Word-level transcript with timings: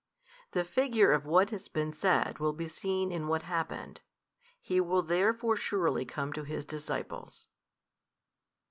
The 0.53 0.63
figure 0.63 1.11
of 1.11 1.27
what 1.27 1.51
has 1.51 1.67
been 1.67 1.93
said 1.93 2.39
will 2.39 2.53
be 2.53 2.67
seen 2.67 3.11
in 3.11 3.27
what 3.27 3.43
happened, 3.43 4.01
He 4.59 4.81
will 4.81 5.03
therefore 5.03 5.55
surely 5.55 6.05
come 6.05 6.33
to 6.33 6.43
His 6.43 6.65
disciples. 6.65 7.45